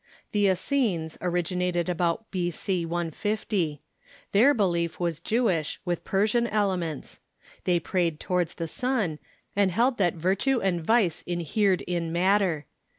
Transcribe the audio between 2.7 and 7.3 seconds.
150. Their belief was Jewish, with Persian elements.